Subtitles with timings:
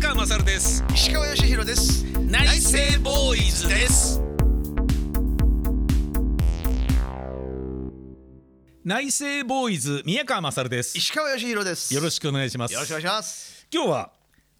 [0.00, 0.84] 川勝です。
[0.94, 2.04] 石川義弘です。
[2.20, 4.20] 内政ボーイズです。
[8.84, 10.96] 内政ボーイズ宮川勝です。
[10.96, 11.92] 石川義弘です。
[11.92, 12.74] よろしくお願いします。
[12.74, 13.66] よろしくお願いします。
[13.72, 14.12] 今日は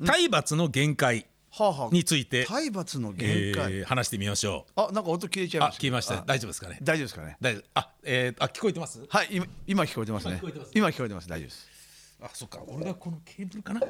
[0.04, 4.80] 体罰の限界はあ、はあ、について、体罰の限界、えー話してみましょう。
[4.80, 6.14] あなんか音消えちゃいましたあ聞きました。
[6.14, 6.24] あ。
[6.26, 6.78] 大丈夫ですかね？
[6.82, 7.36] 大丈夫ですかね。
[7.40, 7.64] 大丈夫。
[7.74, 9.00] あえー、あ聞こえてます？
[9.08, 10.40] はい今今聞こえてますね。
[10.74, 11.28] 今聞こえてます。
[11.28, 11.77] 大丈夫です
[12.20, 12.60] あそっか。
[12.66, 13.80] 俺がこのケーブルかな？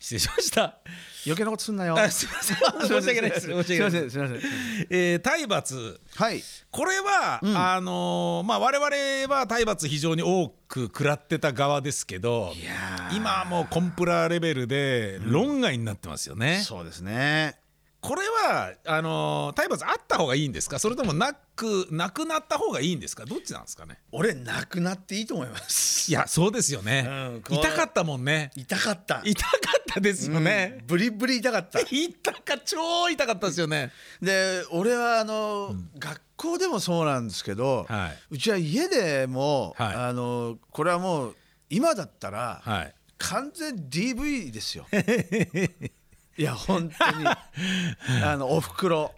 [0.00, 0.78] 失礼しました。
[1.26, 1.98] 余計なことすんなよ。
[1.98, 2.56] あすいません。
[2.88, 3.46] 申し訳ないです。
[3.46, 4.10] 申し訳ないです。
[4.10, 4.18] す。
[4.18, 4.30] いません。
[4.30, 6.00] すいませんえー、体罰。
[6.16, 6.42] はい。
[6.70, 13.16] これは、あのーまあ我々は体罰非常に多く食らってた側ですけどいやー。
[13.16, 17.58] 今はもうコンプラレベルで論外になってますよね、そうですね
[18.06, 20.78] これはあのー体罰あった方がいいんですか？
[20.78, 23.24] それともなくなくなった方がいいんですか？
[23.24, 23.98] どっちなんですかね？
[24.12, 26.10] 俺なくなっていいと思います。
[26.10, 28.50] いやそうですよね、うんこう痛かったもんね。
[28.56, 29.22] 痛かった。
[29.24, 29.48] 痛か
[29.80, 31.80] ったですよね、ブリブリ痛かった。
[31.88, 33.90] 痛か超痛かったですよね。
[34.20, 38.18] で俺はあの、学校でもそうなんですけど、はい。
[38.32, 39.94] うちは家でも、はい。
[39.94, 41.36] あのこれはもう
[41.70, 42.94] 今だったら、はい。
[43.16, 44.86] 完全 DV ですよ
[46.36, 47.26] いや本当に。
[48.24, 49.14] あのおふくろ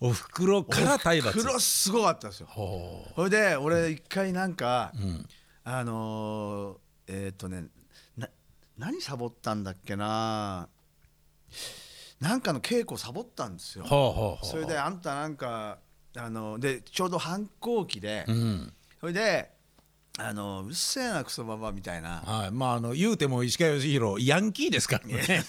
[0.00, 1.38] おふくろから体罰。
[1.38, 2.46] おふくろすごかったですよ。
[2.50, 5.28] ほそれで俺一回なんか、う、うん、
[5.64, 7.64] あのーえっ、とね
[8.16, 8.28] な
[8.76, 10.68] 何サボったんだっけな。
[12.20, 13.84] なんかの稽古サボったんですよ。
[14.42, 15.78] それであんたなんか
[16.16, 18.72] あのでちょうど反抗期で、うん。
[19.00, 19.53] それで
[20.16, 22.22] あのうっせえなクソババアみたいな。
[22.24, 25.44] はい、まああの言うても石川義弘ヤンキーですからね。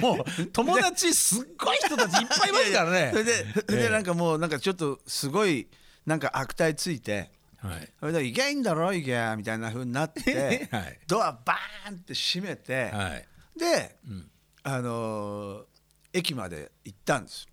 [0.00, 3.10] もう友達すっごい人たちいっぱいいますからね。
[3.12, 5.68] それでそでなんかもうなんかちょっとすごい
[6.04, 7.88] なんか悪態ついてはい。
[8.00, 10.98] それで「いけんだろいけ」みたいな風になって、 はい。
[11.06, 13.28] ドアバーンって閉めて、はい。
[13.56, 14.30] で、ん。
[14.62, 15.64] あのー
[16.12, 17.46] 駅まで行ったんです、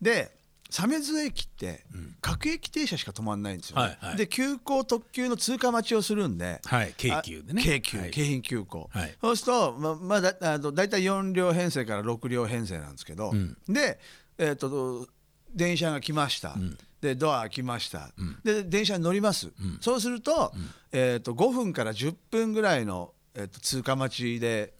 [0.00, 0.39] で
[0.70, 1.84] 鮫洲駅って
[2.20, 3.82] 各駅停車しか止まんないんですよ、ね。
[3.82, 4.16] はいはい。
[4.16, 7.62] で急行特急の通過待ちをするんで、はい京急でね。
[7.62, 8.10] あ京急、はい。
[8.10, 9.16] 京浜急行、はい。
[9.20, 13.56] そうするとままあだあの大体4両編成から6両編成なんですけど、ん。
[13.68, 13.98] で、
[14.38, 15.08] えー、と
[15.54, 16.56] 電車が来ました、
[17.00, 18.10] でドア開きました、
[18.44, 20.52] で電車に乗ります、そうすると,、
[20.92, 24.74] えー、と5分から10分ぐらいの、えー、と通過待ちで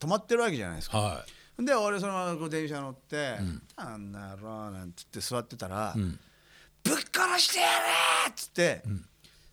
[0.00, 0.98] 止まってるわけじゃないですか。
[0.98, 1.24] は
[1.58, 3.36] で俺そのままこう電車乗って
[3.76, 6.18] 「あんなろ」なんつって座ってたら「ん
[6.84, 7.66] ぶっ殺してや
[8.26, 8.82] れ!」っつって、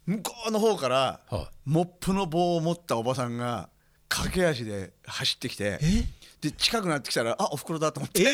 [0.06, 3.70] 向こうの方から、はモップの棒を持ったおばさんが
[4.10, 6.04] 駆け足で走ってきてえ？
[6.42, 8.30] で近くなってきたらあおふくろだと思って、いえ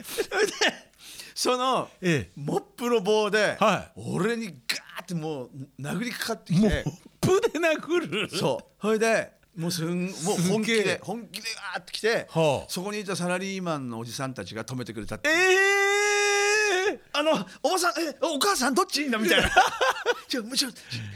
[1.34, 2.32] その、ええ。
[2.34, 6.82] モップの棒で、は俺にガーってもう殴りかかってきて。
[7.20, 8.30] プで殴る？
[8.30, 8.80] そう。
[8.80, 12.70] それでもうすんもう本気で本気でガーって来て、はあ。
[12.70, 15.32] そこにいたサラリーマンのおじさんたちが止めてくれたってえ
[16.92, 19.04] えあのおばさんえお母さんどっち？
[19.04, 19.50] みたいな。
[20.28, 20.68] ちょちょ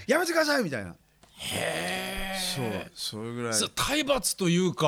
[0.06, 0.90] やめてくださいみたいな。
[0.90, 0.94] へ
[2.34, 3.60] えそうそれぐらい。
[3.74, 4.86] 体罰というか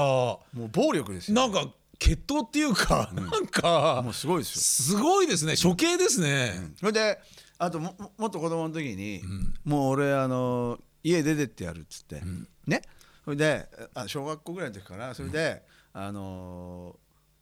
[0.52, 1.34] もう暴力ですよ。
[1.34, 4.96] なんか決闘っていうか、なんかもうすごいですよ。
[4.96, 5.54] すごいですね。
[5.62, 7.20] 処刑ですね、それで
[7.58, 9.22] あともももっと子供の時に、
[9.64, 12.20] もう俺あの家出てってやるっつって、
[12.66, 12.82] ね？
[13.24, 15.62] それであ小学校ぐらいの時かなそれで、
[15.92, 16.96] あの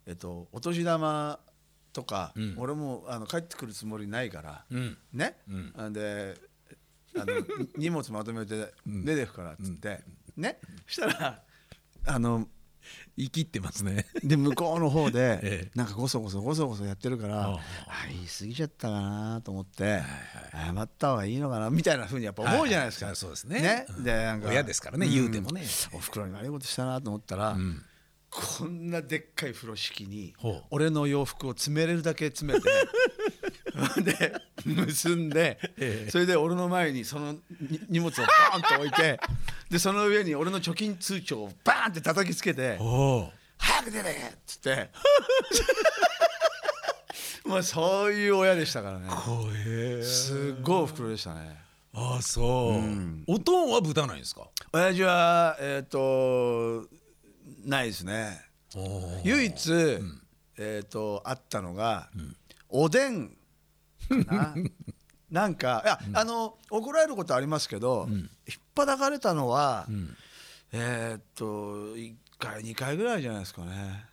[0.07, 1.39] えっとお年玉
[1.93, 2.55] とか、ん。
[2.57, 4.99] 俺もあの帰ってくるつもりないから、うん。
[5.13, 5.73] ね、ん。
[5.77, 6.35] あんで
[7.17, 7.27] あの
[7.77, 10.01] 荷物まとめて出てくからっつって、
[10.37, 10.59] ね。
[10.87, 11.43] したら
[12.07, 12.47] あの
[13.17, 14.07] 生きってますね。
[14.23, 15.71] で向こうの方で ええ。
[15.75, 17.61] なんかごそごそごそごそやってるからああ。
[18.09, 20.03] 言い過ぎちゃったかなと思って
[20.53, 23.07] 謝った方がいいのかなみたいなふうにやっぱ思うじゃないですか。
[23.07, 23.87] はいはいそうですね。
[24.03, 25.63] でなんか親ですからね言うてもね。
[25.93, 27.85] おふくろに悪いことしたなと思ったら、ん。
[28.31, 30.35] こんなでっかい風呂敷に
[30.71, 32.69] 俺の洋服を詰めれるだけ詰めて
[34.03, 36.11] で結んで、ええ。
[36.11, 37.41] それで俺の前にそのに
[37.89, 39.19] 荷物をバーンと置いて
[39.71, 44.91] でその上に俺の貯金通帳をバーンって叩きつけておお「早く出てけ!」っつって。
[47.45, 49.09] まあそういう親でしたからね。
[50.05, 51.57] すっごいおふくろでしたね。
[51.93, 54.47] ああそう、おとんは豚ないんですか？
[54.73, 56.87] 親父はえっ、と
[57.65, 58.41] ないですね。
[59.25, 59.73] 唯一、
[60.59, 62.09] えっ、とあったのが、
[62.69, 63.35] おでんか
[64.27, 64.55] な。
[65.31, 68.27] なんかいや、あの怒られることありますけど、引っ
[68.75, 69.87] 張かれたのは、
[70.73, 71.45] えっ、と
[71.95, 74.07] 1回2回ぐらいじゃないですかね。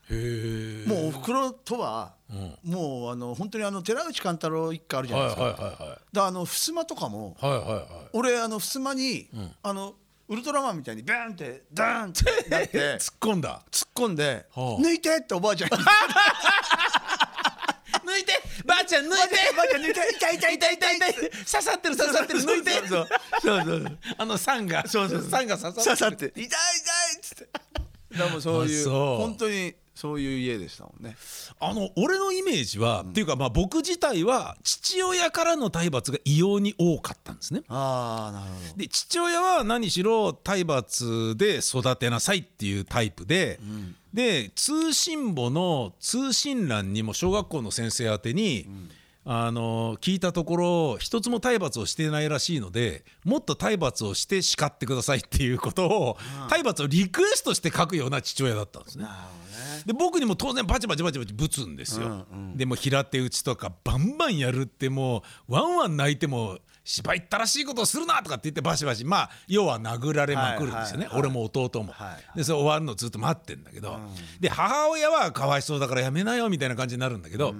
[0.85, 2.71] もうおふくろとは、ん。
[2.71, 5.79] もうあの本当にあの寺内貫太郎一家あるじゃないですか、はいはいはいはい。
[5.79, 7.83] だからあの襖とかもはいはいはい。
[8.13, 9.27] 俺あの襖に、
[9.63, 9.95] あの
[10.29, 13.61] ウルトラマンみたいにビンってダーンってなって 突っ込んだ。
[13.71, 14.81] 突っ込んで「はあ。
[14.81, 15.77] 抜いて!」っておばあちゃんに
[18.87, 19.15] ちゃん抜いて。
[19.55, 22.39] ばあちゃん抜いて痛い痛い痛い痛い痛い刺さってる刺さってる。
[22.39, 22.71] 抜いて。
[22.71, 23.07] そうそう。
[23.43, 26.29] そうあの酸がそうそう酸が刺さ刺さってる。
[26.29, 26.57] って痛い痛い
[27.17, 27.49] っつって。
[28.17, 31.17] でもそういう本当にそういう家でしたもんね。
[31.59, 37.63] あの俺のイメージは、っていうかまあ僕自体は父親からの体罰が異様に多かったんですね。
[37.67, 38.77] ああなるほど。
[38.77, 43.59] で父親は何しろ体罰で育てなさいっていうタイプで、
[44.17, 48.67] で通信簿の通信欄にも小学校の先生宛てに、
[49.25, 56.17] あの聞いたところ一つも体罰をしてないらしいのでもっと体罰をして叱ってくださいっていうことを、
[56.49, 59.05] 体罰をリクエストして書くような父親だったんですね。
[59.85, 62.25] で僕にも当然バチバチバチバチぶつんですよ、
[62.55, 73.99] でも平手打ちとかバンバンやるってもうワンワン泣いても芝居ったらしいことをするなとかって言ってバシバシまあ要は殴られまくるんですよね、俺も弟も、はいでそれ終わるのずっと待ってんだけど、
[74.39, 77.53] で母親はかわいそうだからやめなよみたいな感じになるんだけど、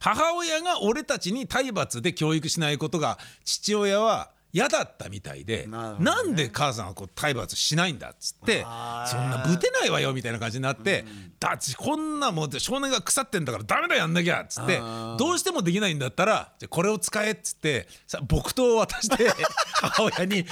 [0.00, 5.76] 母親が俺たちに体罰で教育しないことが父親は嫌だったみたいでね。
[6.00, 8.66] なんで母さんはこう体罰しないんだっつってそ
[9.20, 11.04] んなぶてないわよみたいな感じになって
[11.38, 14.78] だってこんなもん少年が腐ってんだからダメだやんなきゃっつって
[15.18, 19.30] どうしてもできないんだったらじゃあこれを使えっつってさ木刀を渡して
[19.80, 20.44] 母親に「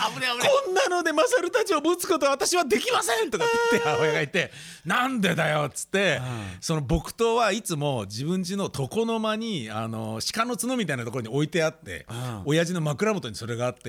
[0.66, 4.52] こんなので勝るたちをぶつことは私はできません!」とかって言って 母親がいて
[4.84, 6.20] 「なんでだよ」っつって
[6.60, 12.06] その木刀はいつも自分家の床の間にあの鹿の角みたいなところに置いてあって
[12.44, 13.85] 親父の枕元にそれがあって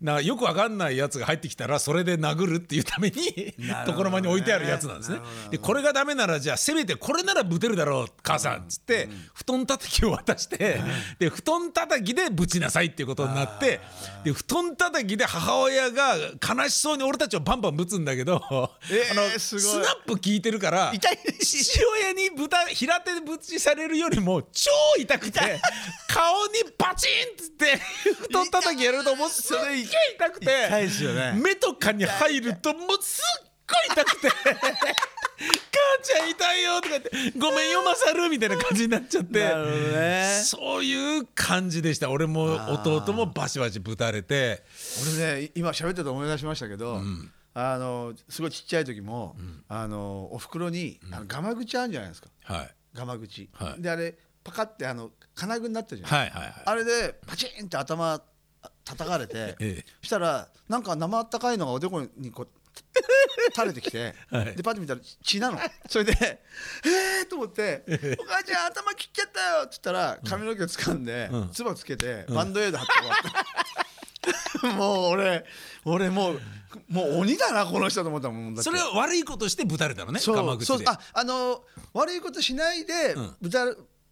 [0.00, 4.04] なよくわかんないやつが入ってきたらそれで殴るっていうためになるほどね。
[4.04, 5.18] 床の間に置いてあるやつなんですね。
[5.50, 10.80] でこれがダメならじゃあせめてこれならぶてるだろう母さんっつって布団叩きを渡して
[11.18, 13.80] で布団叩きでぶちなさいっていうことになって
[14.24, 18.40] で布団叩きで母親が悲しそうに俺たちをバンバンぶつんだけど、
[18.90, 20.92] えーあのスナップ効いてるから
[21.40, 25.40] 父親に豚平手でぶちされるよりも超痛くて
[26.08, 27.76] 顔にバチンっつって
[28.28, 29.84] 布団叩きやるともうすっげえ
[30.16, 31.32] 痛くて痛いですよね。
[31.42, 40.42] 目とかに入るともうすっごい痛くて母ちゃん痛いよとか言ってごめんよマサルみたいな感じになっちゃってね。
[40.44, 42.10] そういう感じでした。
[42.10, 44.64] 俺も弟もバシバシぶたれて。
[45.18, 47.00] 俺ね今喋ってて思い出しましたけど、
[47.54, 49.36] あのすごいちっちゃい時も、
[49.68, 52.28] あのお袋に、あのガマ口あるんじゃないですか。
[52.44, 52.70] はい。
[52.94, 53.82] ガマ口、はい。
[53.82, 56.30] であれパカってあの金具になってるじゃない。
[56.30, 56.62] はいはいはい。
[56.64, 58.20] あれでパチンって頭
[58.88, 59.84] 叩かれて、 ええ。
[60.00, 62.48] そしたらなんか生あったかいのがおでこにこう
[63.54, 64.56] 垂れてきて、 はい。
[64.56, 65.58] でパッと見たら血なの。
[65.88, 66.12] それで
[66.84, 67.84] 「えー!」と思って
[68.18, 71.50] 「お母ちゃん頭切っちゃったよ」っつったら髪の毛掴んでうん。
[71.50, 75.44] 唾つけてバンドエイド貼って終わった、 もう俺
[75.84, 76.40] 俺もう
[76.88, 80.64] もう鬼だなこの人と思ったもんだそれは悪いことしてぶたれたのねそう鎌口で。
[80.66, 81.64] そうああの
[81.94, 83.36] 悪いことしないでうん。
[83.40, 83.64] ぶた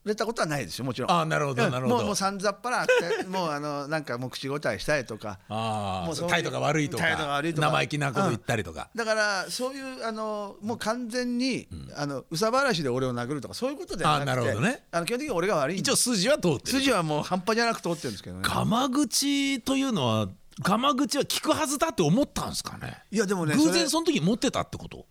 [0.08, 1.10] れたことはないですよもちろん。
[1.10, 1.96] あなるほどうんなるほど。
[1.98, 5.38] もうもうさんざっぱらって もうあのなんかもう口答えしたいとか。
[5.48, 7.68] あもう態度が悪いとか態度が悪いとか。
[7.68, 14.86] 生意気なこと言ったりとか、だからそういうあのもう完全に、あの憂さ晴らしで俺を殴るとかそういうことではなくてあなるほどね。
[14.92, 15.76] あの基本的に俺が悪い。
[15.76, 16.78] ん一応筋は通ってる。
[16.78, 18.42] 筋はもう半端じゃなく通ってるんですけどね。
[18.44, 20.28] ガマ口というのは
[20.62, 23.02] ガマ口は効くはずだって思ったんですかね。
[23.10, 25.06] いやでもね偶然その時持ってたってこと？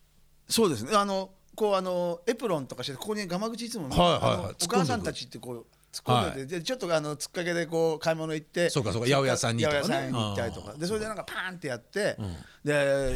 [0.50, 0.96] そうですね。
[0.96, 9.08] あのこうあのエプロンとかしてここにガマ口いつも、はいはいお母さんたちってこう突っ込んでて、でちょっとあのつっかけでこう買い物行ってそうかそうか。
[9.08, 9.82] 八百屋さんにとかね。
[9.82, 10.74] 八百屋さんに行ったりとか。
[10.74, 12.18] でそれでなんかパーンってやって、
[12.66, 13.16] で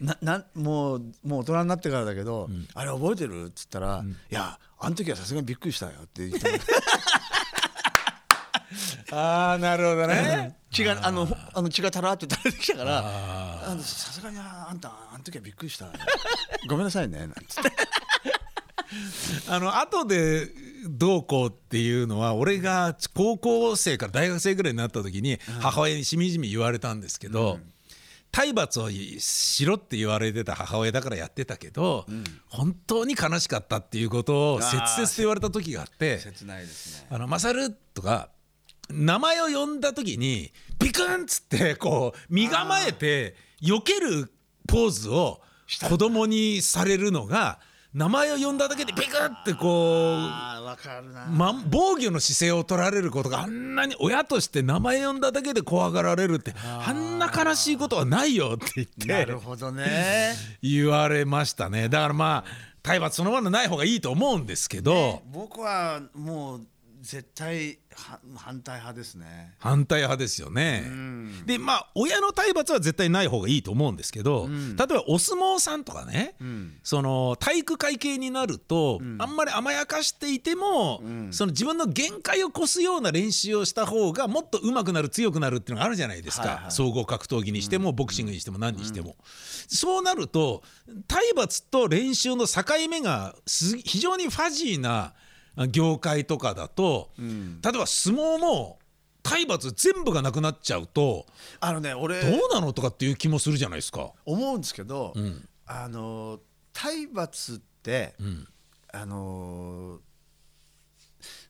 [0.00, 3.46] ななんもうもう大人になってからだけど、あれ覚えてる？
[3.48, 6.48] っつったら、いやあの時はさすがにびっくりしたよって言って
[9.16, 10.56] ああなるほどね。
[10.70, 15.86] 血があのあの血がたらって垂れてきたからああのさすがにああんたあの時はびっくりした。
[16.68, 17.20] ごめんなさいね。
[17.20, 17.72] なんつって。
[19.48, 20.48] あの後で
[20.88, 27.58] どうこうっていうのは俺が高校生から大学生ぐらいになった時に母親にしみじみ言われたんですけど、
[28.30, 32.06] 体罰をしろって言われてた母親だからやってたけど、
[32.48, 38.28] 本当に悲しかったっていうことを切々と言われた時があって切ないですね「あのマサル」とか
[38.90, 44.30] 名前を呼んだ時にビクンっつってこう身構えて避ける
[44.66, 45.40] ポーズを
[45.88, 47.58] 子供にされるのが
[47.96, 51.30] 名前を呼んだだけでビクってこう。
[51.30, 60.34] ま、防御の姿勢を取られることがあんなに親として名前呼んだだけで怖がられるってあんな悲しいことはないよって言なってるほどね。
[60.62, 61.88] 言われましたね。
[61.88, 66.66] だからまあ体罰そのものない方がいいと思うんですけど、僕はもう
[67.06, 69.54] 絶対は反対派ですね。
[69.58, 70.82] 反対派ですよね。
[71.46, 76.34] でまあ親の体罰は絶対ない方がいいと思うんですけど、例えばお相撲さんとかね、
[76.82, 86.72] その体育会系になると、あんまり甘やかしていても、その自分の限界を越すような練習をした方がもっと上手くなる強くなるっていうのがあるじゃないですか、はいはい。
[86.72, 89.14] 総合格闘技にしても、ボクシングにしても何にしても。
[89.68, 90.64] そうなると
[91.06, 95.14] 体罰と練習の境目がす非常にファジーな
[95.70, 98.78] 業界とかだと、例えば相撲も
[99.22, 101.26] 体罰全部がなくなっちゃうと
[101.58, 104.12] あのね俺どうなのとかっていう気もするじゃないですか。
[104.24, 105.48] 思うんですけど、ん。
[105.66, 106.38] あの
[106.72, 108.46] 体罰って、ん。
[108.92, 109.98] あの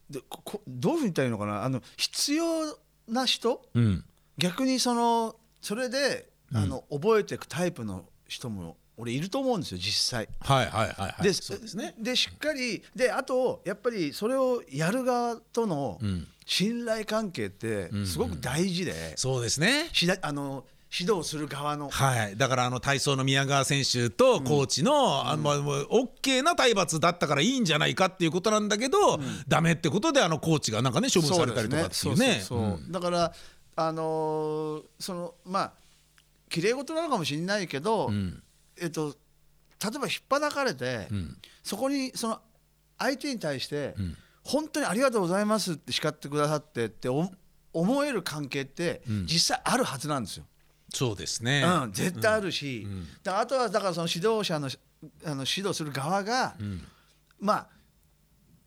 [0.08, 1.64] でここどういうふうに言ったらいいのかな？
[1.64, 3.62] あの必要な人？
[3.74, 4.04] うん、
[4.38, 10.28] 逆にそのそれで、あの覚えていくタイプの人も俺いると思うんですよ実際。
[10.40, 11.22] はいはいはいはい。
[11.22, 11.94] でそうですね。
[11.98, 16.26] でしっかりであとやっぱりそれをやる側とのん。
[16.46, 19.88] 信頼関係ってすごく大事で、そうですね。
[19.92, 20.64] しだあの
[20.96, 21.90] 指導する側の。
[21.90, 25.88] はい、だからあの体操の宮川選手とコーチの、あのまあもう
[26.22, 32.40] OK な体罰だったからいいんじゃないかっていうことなんだけど、ダメってことであのコーチがなんかね処分されたりとかっていうね。
[32.90, 33.32] だから
[33.74, 35.72] あのーそのまあ
[36.48, 38.40] 綺麗事なのかもしれないけど、ん
[38.80, 39.16] えっと
[39.82, 41.36] 例えば引っ張かれて、ん。
[41.62, 42.40] そこにその
[42.98, 43.94] 相手に対して、
[44.42, 47.30] 本当にありがとうございますって叱ってくださってってお
[47.72, 50.46] 思える関係って実際あるはずなんですよ。
[50.94, 51.62] そうですね。
[51.84, 52.86] うん、絶対あるし、
[53.26, 54.70] あとはだからその指導者の
[55.24, 56.56] あの指導する側が、
[57.38, 57.68] まあ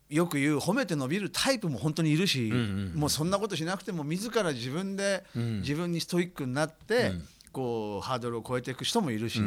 [0.08, 2.52] よく言う褒めて伸びるタイプも本当にいるし、
[2.94, 7.12] もうそんなことしなくても自ら自分で、自分にストイックになって、
[7.52, 9.40] こうハードルを超えていく人もいるし、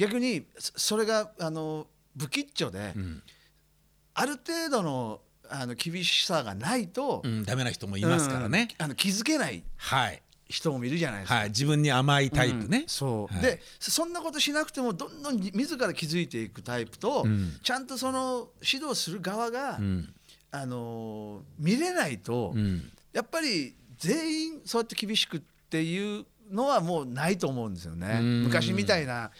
[0.00, 1.86] 逆にそそれがあの
[2.18, 2.94] 不吉祥で、
[4.14, 8.68] ある程度のあの厳しさがないと、うん、ダメな人もいますからね。
[8.78, 11.34] うんあの気づけないはい、人もいるじゃないですか。
[11.34, 12.84] はい、自分に甘いタイプね。
[12.86, 13.42] そう、はい。
[13.42, 17.58] でそんなことしなくてもどんどん自ら気づいていくタイプと、ん。
[17.62, 20.12] ちゃんとその指導する側が、ん。
[20.52, 22.90] あのー見れないと、ん。
[23.12, 28.44] やっぱり全員そうやって厳しくっていうのはもうないと思うんですよね、ん。
[28.44, 29.30] 昔みたいな、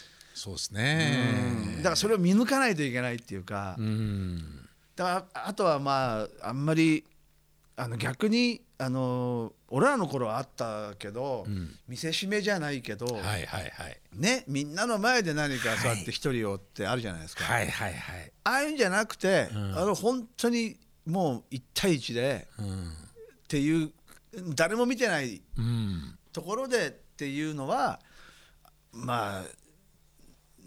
[0.40, 0.78] そうですうん。
[0.78, 1.76] ね。
[1.78, 4.66] だからそれを見抜かないといけないっていうか、うん、
[4.97, 7.04] だからあとはまああんまり
[7.76, 11.47] あの逆にあの俺らの頃はあったけど、
[11.87, 13.70] 見せしめじゃないけど、はいはいはい。
[14.14, 18.32] ね、みんなの前で何かそうやって一人をってあるじゃないですか、はいはいはい。
[18.44, 19.78] ああいうんじゃなくて、ん。
[19.78, 22.66] あの本当にもう1対1でうん、っ
[23.47, 23.90] ていう
[24.54, 28.00] 誰も見てないうん、ところでっていうのは
[28.92, 29.42] まあ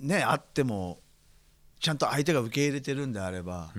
[0.04, 1.00] ねあっても
[1.80, 3.72] ちゃんと相手が受け入れてるんであれば、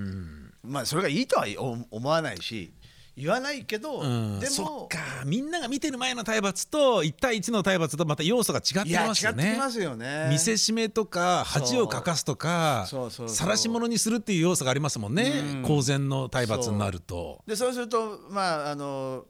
[0.62, 2.72] まあそれがいいとは思思わないし
[3.16, 4.98] 言わないけど、うん、でそっもか。
[5.24, 9.56] みんなが見てる前の体罰と1対1の体罰とまた要素が違ってますよね。
[9.84, 10.28] よね。
[10.30, 15.42] 見せしめとか恥をかかすとかそうそうそう晒し者にするっていう要素がありますもんね。
[15.54, 15.62] うん。
[15.62, 17.40] 公然の体罰になると。
[17.46, 19.26] でそうするとまああの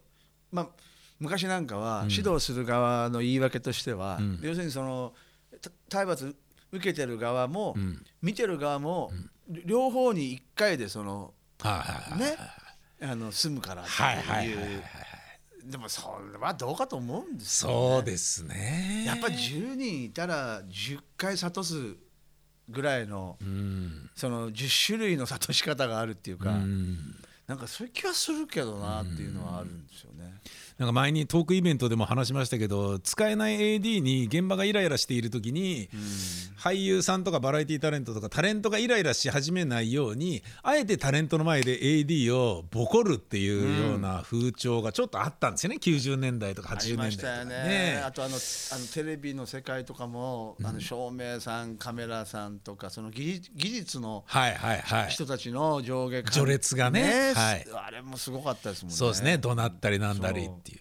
[0.50, 0.68] まあ
[1.20, 5.12] 昔なんかは指導する側の言い訳としては、要するにその
[5.60, 6.36] た体罰
[6.74, 7.76] 受けてる側も、
[8.20, 9.12] 見てる側も、
[9.48, 12.36] 両方に1回でそのね
[13.00, 14.82] あの済むからってはいはいはいいはいう
[15.70, 19.04] でもそれはどうかと思うんですよ、ね、そうですね。
[19.06, 21.96] やっぱり10人いたら10回諭す
[22.68, 24.10] ぐらいの、うん。
[24.14, 26.98] その10種類の諭し方があるっていうか、うん。
[27.46, 30.34] なんかそういう気はするけどなっていうのはあるんですよね。
[30.78, 35.88] なんか前にトークイベントでも話しましたけど使えない AD に現場がイライラしている時に
[36.58, 45.76] 俳優さんとかバラエティタレントとかタレントがイライラし始めないようにあえてタレントの前で AD をボコるっていうような風潮がちょっとあったんですよね。
[45.80, 47.74] 90年代とかあり80ましたよ年代とかね。
[47.94, 48.02] ね。
[48.04, 48.38] あとあのあ
[48.78, 55.10] のテレビの世界とかも、あの照明さんカメラさんとかその技術技術のはいはいはい。
[55.10, 57.32] 人たちの上下関序列がね。
[57.34, 57.66] はい。
[57.86, 58.96] あれもすごかったですもんね。
[58.96, 59.38] そうですね。
[59.38, 60.80] 怒鳴ったりなんだりっていう。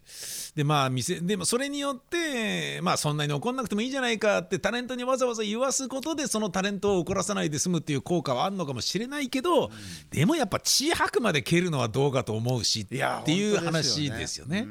[0.55, 9.71] でまあ店でもそれによってまあそんなに怒んなくてもいいじゃないかってタレントにわざわざ言わすことでそのタレントを怒らさないで済むっていう効果はあるのかもしれないけど、
[10.11, 14.11] でもやっぱ血吐くまで蹴るのはどうかと思うしっていう本当ですよね。
[14.11, 14.67] 話ですよね。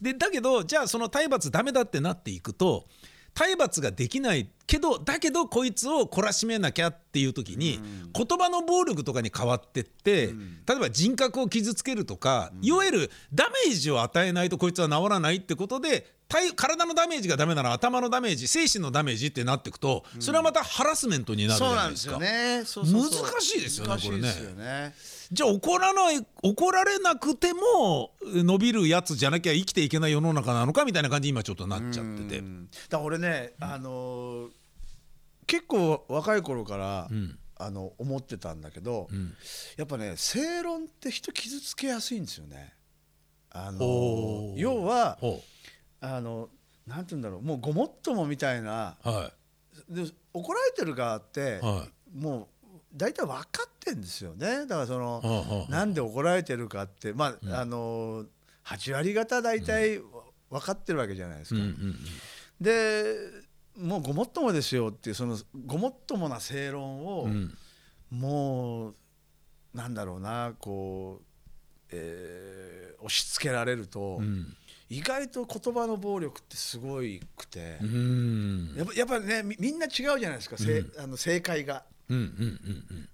[0.00, 2.86] でだけどじゃあその体罰ダメだってなっていくと
[3.34, 7.78] 体罰ができないけどだけどこいつを懲らしめなきゃっていう時に、
[8.14, 10.28] 言葉の暴力とかに変わってって、
[10.66, 22.18] 例えば人格を傷つけるとか、いわゆるダメージを与えないとこいつは治らないってことで体体のダメージがダメなら頭のダメージ精神のダメージってなっていくとそれはまたハラスメントになるじゃなですか。
[22.18, 22.80] ないんですよね。
[22.80, 23.26] そうそうそう。
[23.30, 24.94] 難しいですよね難しいこれね。
[25.32, 32.38] じゃあ怒らない怒られなくても伸びるやつじゃなきゃ生きていけない世の中なのかみたいな感じに今ちょっとなっちゃってて。
[32.38, 32.68] うん。
[32.88, 34.61] だ俺ね、あのー
[35.46, 37.38] 結構若い頃から、ん。
[37.58, 39.34] あの思ってたんだけど、ん。
[39.76, 42.74] やっぱね正論って人傷つけやすいんですよね。
[43.50, 45.40] あの要はほ
[46.00, 46.48] あの
[46.86, 49.32] なんて言うんだろうもうごもっともみたいなうは
[49.88, 54.66] で怒られてる側って、はもう大体分かってんですよね。
[54.66, 58.24] だからその、はなんで怒られてるかってまあ、あの
[58.64, 59.98] 8割方大体
[60.50, 61.58] 分かってるわけじゃないですい。
[61.58, 61.66] うか。
[61.66, 61.96] んうんうん。
[62.60, 63.14] で
[63.78, 67.56] もうごもっともですよっていうそのごもっともな正論を、うん。
[68.10, 68.94] もう
[69.74, 71.24] なんだろうなこう、
[71.90, 74.56] えー押し付けられると、うん。
[74.88, 78.74] 意外と言葉の暴力ってすごいくて、うん。
[78.76, 81.84] やっぱやっぱりねみみんな違うじゃないですか、せあの正解が。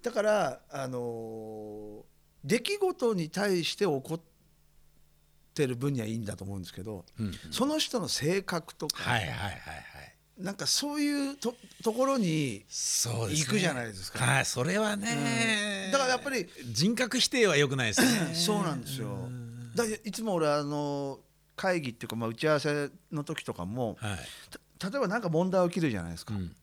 [0.03, 2.03] だから、あのー
[2.45, 4.21] 出来事に対して怒っ
[5.55, 7.33] てる分にはいいんだと思うんですけど、うんうん。
[7.51, 9.55] その人の性格とか、はいはいはいはい
[10.39, 14.25] なんかそういうとところに行くじゃないですか。
[14.25, 18.35] はいそれはね、だからやっぱり人格否定は良くないですね。
[18.35, 19.29] そうなんですよ。
[19.75, 21.19] だいつも俺あの
[21.57, 24.19] 会議っていうか、まあ、打ち合わせの時とかもはい。
[24.79, 26.35] た例えば何か問題起きるじゃないですか。
[26.35, 26.55] うん。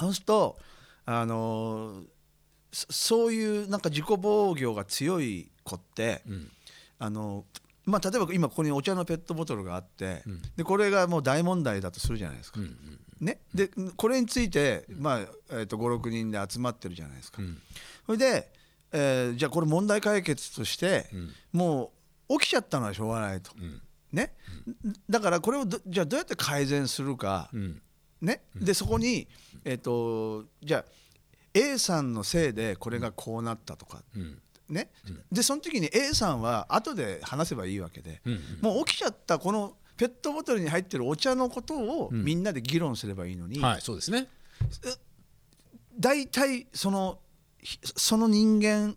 [0.00, 0.58] そうすると
[1.06, 2.02] あの
[2.72, 6.50] そそういうなんか自己防御が強い子って、うん。
[6.98, 7.44] あの
[7.86, 10.42] まあ、例えば今ここにお茶のペットボトルがあって、ん。
[10.56, 12.60] でこれがもう大問題だとするじゃないですか。
[12.60, 15.18] うんうんね、でこれについて、まあ
[15.50, 17.42] えー、と56人で集まってるじゃないですか。
[17.42, 17.58] うん。
[18.06, 18.48] それで、
[18.92, 21.06] えーじゃあこれ問題解決として、
[21.54, 21.58] ん。
[21.58, 21.92] も
[22.28, 23.50] う起きちゃったのはしょうがないと。
[23.58, 23.82] うん。
[24.12, 24.32] ね、
[25.08, 27.82] だからこれをどじゃあどうやって改善するか、うん。
[28.22, 29.28] ね、でそこに、
[29.64, 30.84] えー、とじゃあ
[31.54, 34.38] A さんのせいでこれがこうなったとか、うん。
[34.68, 34.90] ね。
[35.30, 38.40] でその時に A さんは後で話せばいいわけで、うん。
[38.62, 44.28] もう起きちゃったこのペットボトルに入ってるお茶のことをみんなで議論すればいいのに、はいそうですね。
[45.98, 47.18] 大体その
[47.58, 48.96] ひその人間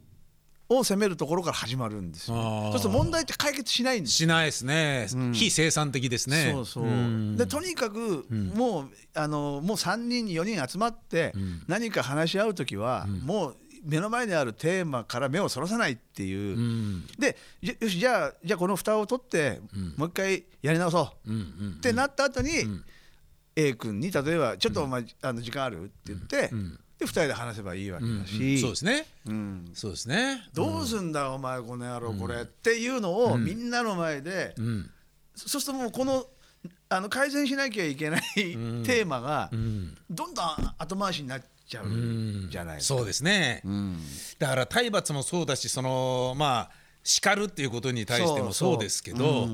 [0.69, 2.71] を責めるところから始まるんですよ、あー。
[2.71, 4.13] そうすると問題って解決しないんです。
[4.13, 6.51] しないですね、非生産的ですね。
[6.54, 7.36] そうそう、ん。
[7.36, 8.25] でとにかく
[8.56, 11.34] もうあのもう3人4人集まって
[11.67, 17.08] 何か話し合う時はもう目の前にあるテーマから目をそらさないっていう、うん。
[17.19, 19.60] でじよしじゃあじゃあこの蓋を取って
[19.98, 21.32] もう一回やり直そう。
[21.78, 22.50] ってなった後に
[23.56, 26.50] A 君に例えば「ちょっとお前あの時間ある?」って言って
[27.00, 29.06] で2人で話せばいいわけだし、そうですね。
[29.26, 29.72] うん。
[29.74, 30.48] そうですね。
[30.54, 34.89] どうすんだお前この野郎これっていうのをみんなの前でうん。
[35.36, 36.26] そそうするともうこの
[36.89, 39.98] あの改善しなきゃいけないテーマがうん。
[40.10, 40.46] どんどん
[40.78, 41.86] 後回しになっちゃう
[42.49, 42.97] じゃないですか。
[42.97, 43.97] そうですね、うん。
[44.39, 49.49] だから体罰もそうだしそのまあ叱るっていうことに対してもそうですけど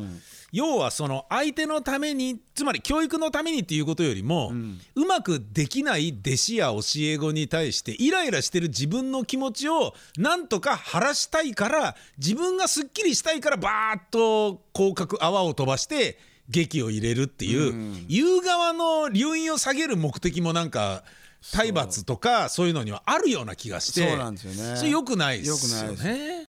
[0.52, 4.52] 要はその相手のためにつまり教育のためにっていうことよりも、
[4.96, 16.18] うまくできない弟子や教え子に対してイライラしてる自分の気持ちをなんとか晴らしたいから自分がすっきりしたいからバーッと広角泡を飛ばして
[16.50, 21.04] 劇を入れるっていう、言う側の留飲を下げる目的もなんか
[21.42, 24.76] 体罰とかそういうのにはあるような気がしてそうなんですよね。
[24.78, 26.46] それ良くないですよ良くないですね。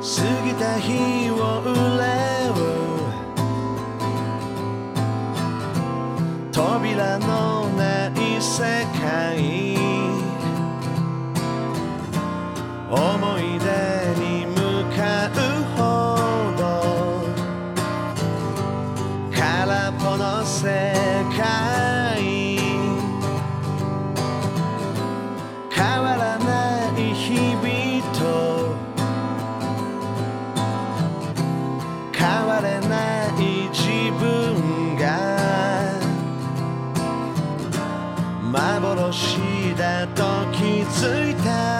[0.00, 1.72] 過ぎた日を憂
[2.50, 2.78] う。
[6.52, 8.62] 扉のない世
[9.00, 9.77] 界
[41.48, 41.77] づ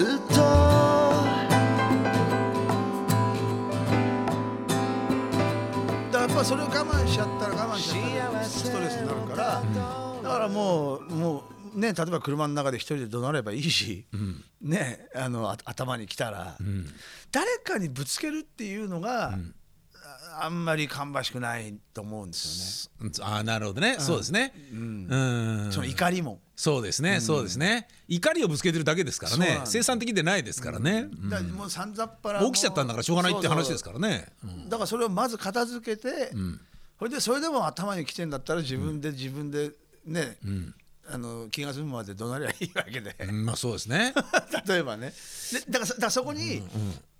[0.00, 0.34] ずっと。
[0.34, 0.40] だ
[6.10, 9.62] からやっぱそれを我慢しちゃったら我慢しちゃったらストレスになるから。
[10.22, 14.06] だからもうもうね例えば車の中で一人で怒鳴ればいいし、
[14.62, 16.56] ねあのあ頭に来たら、
[17.30, 19.38] 誰かにぶつけるっていうのが、あ
[20.40, 23.12] あんまり芳しくないと思うんですうん。
[23.20, 24.52] ああなるほどね、そうですね。
[24.72, 25.02] うん。
[25.08, 25.72] よね。
[25.72, 26.40] その怒りも。
[26.56, 27.88] そうですね、そうですね。
[28.08, 29.60] 怒りをぶつけてるだけですからね。
[29.64, 31.30] 生産的でないですからね、うん。
[31.30, 34.28] だもうさんざっぱら起きちゃったんだからしょうがないって話ですかからね。
[34.42, 34.50] ら。
[34.68, 36.32] だからそれをまず片付けて、
[36.98, 39.72] それでそれでも頭に来てんだったら自分で自分で
[40.04, 40.36] ね、
[41.08, 43.16] あの気が済むまで怒鳴りゃいいわけで。
[43.20, 43.46] うん。
[43.46, 44.14] まあそうですね。
[44.66, 45.12] 例えばね。
[45.52, 46.62] でだからそだからそこに、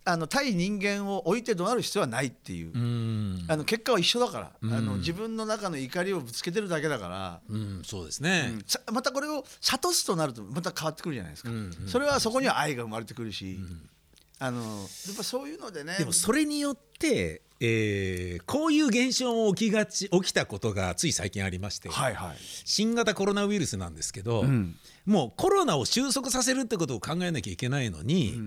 [0.05, 11.51] あの対人間を置いて怒鳴る必要はないっていう、うん、あの結果は一緒だから、あの自分の中の怒りをぶつけてるだけだから、うん、そうですね、さまたこれを諭すとなるとまた変わってくるじゃないですか、
[11.87, 13.59] それはそこには愛が生まれてくるし、
[14.39, 14.65] あのや
[15.13, 15.97] っぱそういうのでね。
[15.99, 22.37] でもそれによって、えーこういう現象も起きがち起きたことがつい最近ありまして、はいはい。
[22.65, 24.77] 新型コロナウイルスなんですけど、ん。
[25.05, 28.41] もうコロナを収束させるってことを考えなきゃいけないのに、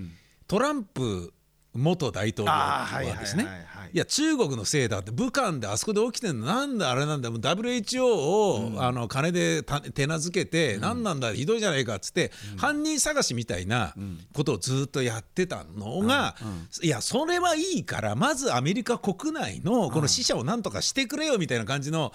[0.48, 1.32] トランプ
[1.74, 3.46] 元大統領はですね。
[3.46, 3.50] は
[3.94, 6.48] いや中国のせいだって武漢であそこで起きてるの？
[6.48, 7.30] なんだあれなんだ？
[7.30, 11.32] もう WHO を、あの金でた手なずけて、何なんだ？
[11.34, 13.94] ひどいじゃないかっつって、犯人探しみたいな
[14.34, 16.36] ことをずっとやってたのが、
[16.82, 22.14] いやそれはいいからまずアメリカ国内のこの死者をなんとかしてくれよみたいな感じの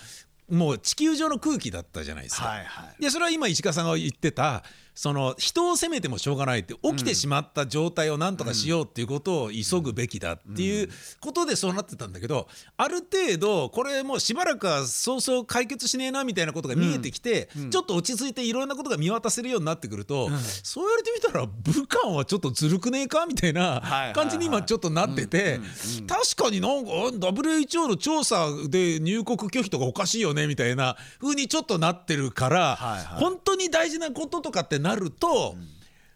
[0.51, 2.49] もう地球上の空気だったじゃないですか。
[2.49, 3.03] はいはい。
[3.03, 4.65] でそれは今石川さんが言ってた
[4.99, 10.89] その人を責めてもしょうがないって起きてしまった状態をなんとかしようっていうことを急ぐべきだっていう
[11.21, 20.31] ことでそうなってたんだけどある程度これもうしばらくはそうそう解決しねえなみたいなことが見えてきてちょっと落ち着いていろんなことが見渡せるようになってくると
[20.65, 25.61] そう言われてみたら武漢はちょっとずるくねえかみたいない感じに今ちょっとなってて
[26.09, 26.91] 確かになんか
[27.29, 32.77] WHO の調査で入国拒否とかおかしいよねみたいな風にちょっとなってるから
[33.21, 35.57] 本当に大事なこととかってなると、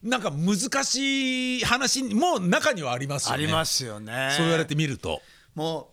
[0.02, 3.44] なんか難しい話も中にはありますよね。
[3.44, 5.22] ありますよねそう言われてみると。
[5.54, 5.90] も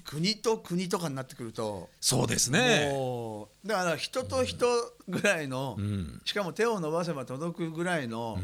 [0.00, 2.92] う国と国とかになってくるとそうですね。
[3.64, 4.66] だから人と人
[5.08, 5.76] ぐらいの、
[6.24, 8.38] しかも手を伸ばせば届くぐらいの、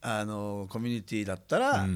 [0.00, 1.86] あのコミュニティだったら、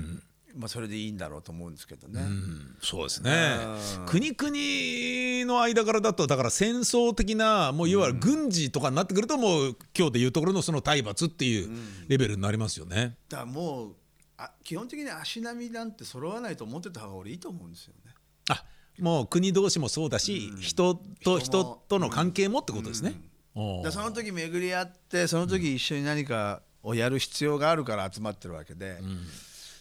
[0.57, 2.21] まあ、それでいいんだろうと思うんですけどね。
[2.21, 3.59] うんそうですね
[4.01, 11.71] うん国々の間からだとだから戦争的なもういわゆる軍事とかになってくるともう今日でいうところのその体罰っていう
[12.09, 13.17] レベルになりますよね。
[13.29, 13.95] だからもう
[14.37, 18.13] あ基本的に足並みなんて揃わないと思ってた方が俺いいと思うんですよね。
[18.51, 18.65] あ
[19.01, 23.15] もう国同士もそうだし、人と人も人との関係もってことですね。
[23.55, 28.99] おーでその時巡り合ってその時一緒に何かをやる必要があるから集まってるわけで、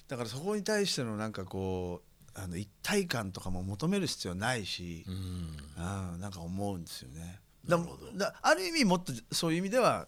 [0.08, 2.02] だからそこに対してのなんかこ
[2.36, 7.40] うあの一体感とかも求める必要ないし、うん、なんか思うんですよね。
[7.68, 7.80] だ
[8.16, 10.08] だある意味もっとそういう意味では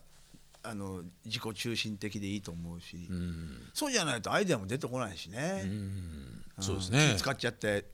[0.63, 3.07] あの自己中心的でいいと思うし、
[3.73, 5.63] そうじゃないとアイデアも出てこないしね。
[6.59, 7.11] そうですね。
[7.15, 7.85] 気使っちゃって。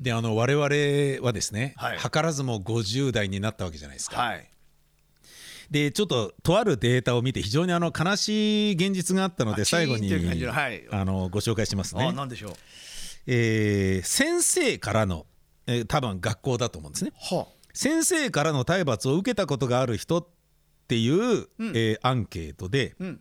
[0.00, 1.98] であの我々はですね、はい。
[1.98, 4.20] 図らずも50代になったわけじゃないですか。
[4.20, 4.49] はい
[5.70, 12.12] でちょっととあるデータを見て非常にあの悲しい現実があったのであ最後にあのご紹介しますあね。
[12.12, 12.52] なんでしょう。
[13.26, 15.26] えー先生からの、
[15.66, 17.12] えー多分学校だと思うんですね。
[17.14, 20.26] は先生からの体罰を受けたことがある人っ
[20.88, 23.20] ていう、えーアンケートで、ん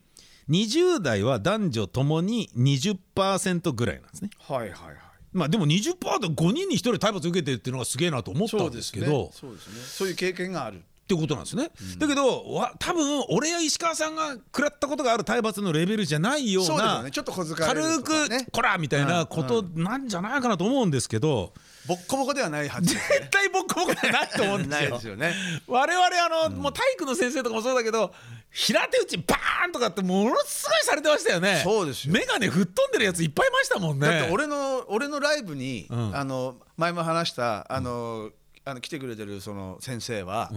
[0.50, 4.32] 20代は男女ともに20%ぐらいなんですね。
[4.40, 4.96] はいはいはい。
[5.32, 9.32] まあでも20%で5人に1人体罰受けてるっていうのがすげえなと思ったんですけど。
[9.32, 9.74] そうですね。
[9.84, 10.82] そういう経験がある。
[11.16, 17.10] ってことなんですね、だけどわ多分俺や石川さんが食らったことがある体罰のレベルじゃないようなね。
[17.10, 21.54] ちょっと小遣い軽くとかね「こら!」みたいなことなんじゃないかなと思うんですけど。
[21.88, 23.02] ボッコボコではないはずね。
[23.10, 25.16] 絶対ボッコボコじゃないと思うんですよ。
[25.18, 25.34] ね。
[25.66, 28.14] 我々あの、もう体育の先生とかもそうだけど
[28.52, 31.62] 平手打ちバーンとかってものすごいされてましたよね。
[31.64, 32.14] そうですよ。
[32.14, 34.08] 眼鏡吹っ飛んでるやついっぱいいましたもんね。
[34.08, 36.16] だって俺の俺のライブに、ん。
[36.16, 38.30] あの前も話したあの、
[38.66, 40.52] あの来てくれてるその先生は、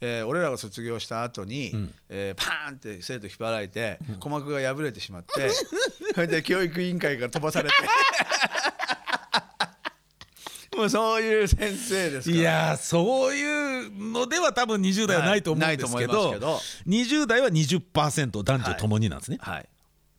[0.00, 1.72] えー俺らが卒業した後に、
[2.08, 5.50] えーパーンって生徒引っ張られて、鼓膜が破れてしまって
[6.14, 7.74] それで教育委員会から飛ばされて。
[10.76, 12.40] もうそういう先生ですから。
[12.40, 19.68] いやーそういうのでは多分20代はないと思うんですけど,、思います20代は20%男女ともになんですね、はい。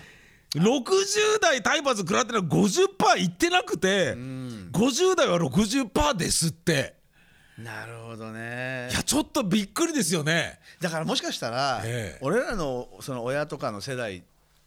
[0.56, 4.16] 60代体罰食らってるの50%いってなくて
[4.74, 6.96] 50代は60%ですって。
[7.58, 8.90] なるほどね。
[8.92, 10.60] いやちょっとびっくりですよね。
[10.82, 12.20] だからもしかしたら、ええ。
[12.22, 14.24] 俺らのその親とかの世代っ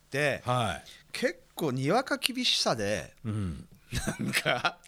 [0.09, 0.81] ては
[1.13, 3.69] 結構にわか厳しさでい、うん。
[4.21, 4.79] なんか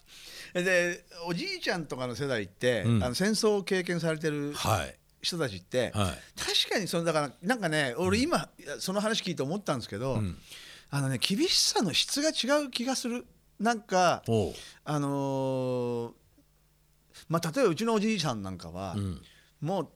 [0.53, 3.03] でおじいちゃんとかの世代って、うん。
[3.03, 4.95] あの戦争を経験されてるはい。
[5.21, 6.17] 人たちって、はい。
[6.39, 8.47] 確かにそのだからなんかね俺今、
[8.79, 10.37] その話聞いて思ったんですけど、ん。
[10.91, 13.25] あのね厳しさの質が違う気がする
[13.59, 14.23] なんか
[14.85, 16.11] あのー
[17.27, 19.21] まあ例えばうちのおじいさんなんかは、ん。
[19.61, 19.89] もう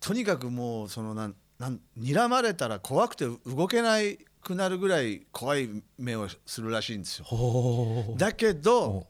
[0.00, 5.68] とにかくもうそのなんなん睨まれたら怖くて動けないくなるぐらい怖い
[5.98, 7.26] 目をするらしいんですよ。
[8.16, 9.06] だけおど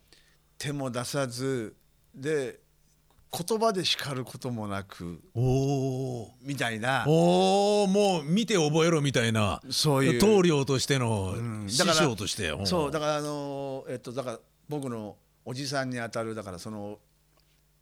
[0.57, 1.77] 手も出さず
[2.15, 2.61] で
[3.31, 6.29] 言葉で叱ることもなくおー。
[6.43, 7.05] みたいな。
[7.07, 9.61] おーもう見て覚えろみたいな。
[9.71, 10.21] そういう。
[10.21, 11.69] 棟梁としてのん。
[11.69, 12.53] 師だから匠として。
[12.65, 14.39] そうだからあのーえっとだから
[14.69, 16.99] 僕のおじさんにあたるだからその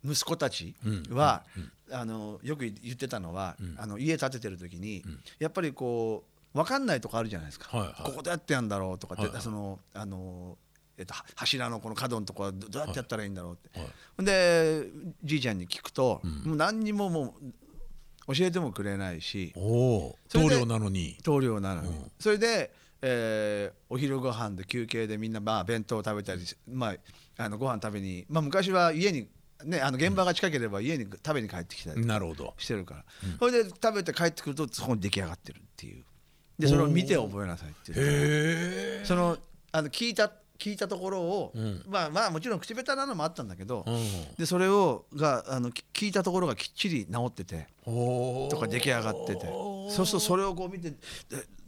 [0.04, 0.76] 息子たち
[1.11, 1.44] は、
[1.90, 5.04] あのよく言ってたのは、あの家建ててる時に、
[5.38, 8.02] やっぱりこう分かんないとこあるじゃないですか、はいはい。
[8.04, 9.42] ここどうやってやんだろうとかって、はいはい。
[9.42, 10.56] そのあの
[10.98, 13.88] えっと、は柱のこの角のとこはどどうやってやったらいいんだろうって、はい。
[14.16, 14.87] ほんで
[15.24, 17.35] じいちゃんに聞くと、もう何にもも
[18.28, 20.16] う教えてもくれないし棟
[20.48, 21.16] 梁なのに。
[21.22, 26.94] 棟梁なのに、それで、えーお昼ご飯で休憩でみんなまあ弁当を食べたりしま
[27.38, 29.28] ああのご飯食べに、まあ、昔は家に
[29.64, 32.54] ねあの現場が近ければ家に食べに帰ってきたりなるほど。
[32.59, 33.04] してるから、
[33.38, 36.04] それで食べて帰ってくるとそこに出来上がってるっていう。
[36.59, 39.37] でそれを見て覚えなさいってその
[39.72, 41.53] あの聞いた聞いたところを、
[41.88, 43.85] まあまあもちろん口下手なのもあったんだけど、
[44.38, 49.47] でそれをがあのき聞いたところがきっちり治ってておとか出来上がってて。
[49.47, 50.97] そうするとそれをこう見てで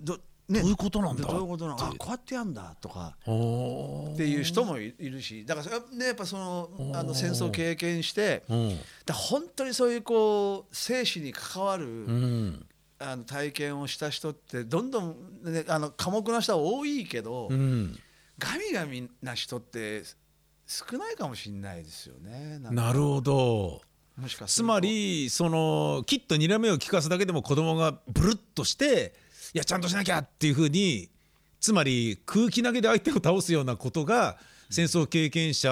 [0.00, 1.22] ど,、ね、どういうことなんだ？
[1.22, 1.76] どういうことなの？
[1.78, 8.78] あこうやってやんだとかおっていう人もいいるしだからねやっぱそのあの戦争を経験してうん。
[9.06, 12.66] だ本当にそういうこう生死に関わる、うん。
[13.00, 17.96] あの体験をした人ってどんどん、ね、あの寡黙な人は多いけど、うん
[18.38, 20.02] ガミガミな人って
[20.66, 22.58] 少ないかもしれないですよね。
[22.60, 23.80] なるほど。
[24.16, 24.62] もしかすると。
[24.62, 29.14] つまりそのきっと睨みを利かすだけでも子供がブルッとして
[29.54, 31.08] いやちゃんとしなきゃっていうふうに
[31.60, 34.38] つまり空気投げで相手を倒すようなことが
[34.70, 35.70] 戦争経験者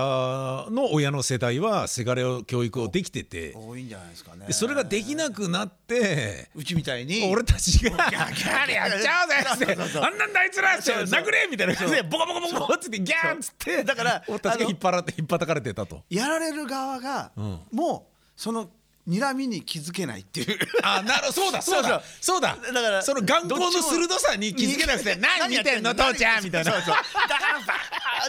[0.70, 4.46] の親の世代はせがれを教育をできてて多いんじゃないですかね。
[4.46, 7.28] でそれができなくなってうちみたいに。
[7.30, 16.02] 俺たちが「ギャーやっちゃうぜ」ってそうそうそう「あんなんだあいつら」って殴れみたいな感じでボコボコボコボコっつってギャーっつってだから俺たちが引っ張られて引っ叩かれてたと。
[16.08, 17.60] やられる側が、ん。
[17.72, 18.70] もうその
[19.08, 20.58] 睨みに気づけないっていう。
[20.82, 22.02] あなるそうだそうだ。
[22.20, 22.56] そうだ。
[22.56, 26.72] だからその眼光の鋭さに気づけなくて「何見てんの父ちゃん」みたいな。
[26.72, 27.74] だからバ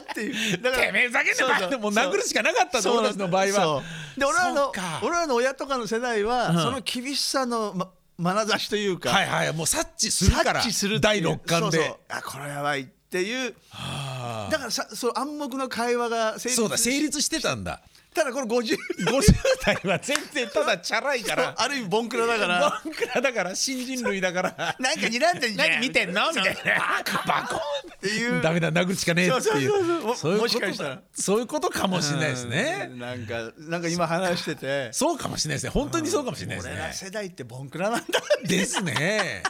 [0.08, 0.62] ーっていう。
[0.62, 1.68] だからてめえふざけんなそうそう。
[1.68, 3.84] ってもう殴るしかなかったと俺たちの場合は。
[4.18, 6.58] で俺らの俺らの親とかの世代は、うん。
[6.60, 7.74] その厳しさの
[8.18, 11.78] ま眼差しというか、はいはいもう察知するから察知する第六感で。
[11.78, 11.98] そうそう。
[12.10, 13.56] あこれやばいっていう。
[13.72, 14.48] あ。
[14.52, 17.82] だからさそう暗黙の会話が成立そうだ成立してたんだ
[18.18, 18.76] ただこの50
[19.06, 19.22] 50
[19.64, 21.54] 代は全然ただチャラいから。
[21.56, 22.82] ある意味ボンクラだから。
[22.84, 24.76] ボンクラだから新人類だから。
[24.80, 27.04] なんか睨んでんじゃん何見てんのみたいな。
[27.28, 28.42] バコンっていう。
[28.42, 30.16] ダメだ殴るしかねえっていう。
[30.16, 31.02] そうもしかしたら。
[31.14, 32.90] そういうことかもしれないですね。
[32.92, 34.90] うんなんかなんか今話してて。
[34.98, 35.70] そうかもしれないですね。
[35.70, 39.44] 本当にそうかもしれないです俺らね世代ってボンクラなんだですね。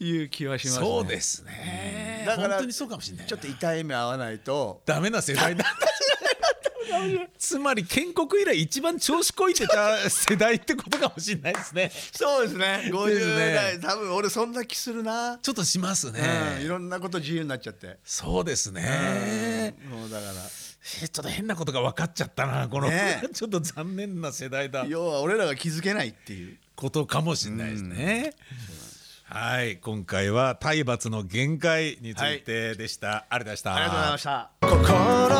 [0.00, 0.86] いう気はしますね。
[0.86, 2.24] そうですね。
[2.26, 4.82] だから本当にそうかもしれないちょっと痛い目合わないと。
[4.84, 5.64] ダメな世代だ。
[5.64, 5.94] っ た
[7.38, 11.90] つまり建国以来一番調子こいてた世代ってことかもしれないですね。
[12.12, 12.78] そうですね。
[12.84, 13.54] です50ね。
[13.54, 13.80] 代。
[13.80, 16.20] 多分俺そんな気するな、ちょっとしますね、
[16.58, 17.98] うん、いろんなこと自由になっちゃって。
[18.04, 20.24] そうですね、もうだか
[21.02, 23.28] えちょっと変なことが分かっちゃったなこの、ねえ。
[23.32, 24.82] ちょっと残念な世代だ。
[24.82, 26.58] ら要は俺らが気づけないっていう。
[26.76, 28.32] ことかもしれないですね。
[29.24, 33.74] はい今回は体罰の限界についてでした、ありがとうございました。
[33.74, 35.33] ありがとうございました